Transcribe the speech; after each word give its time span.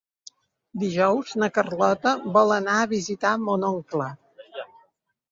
Dijous 0.83 1.33
na 1.41 1.49
Carlota 1.57 2.13
vol 2.37 2.53
anar 2.55 2.77
a 2.85 2.87
visitar 2.93 3.33
mon 3.43 3.67
oncle. 3.69 4.07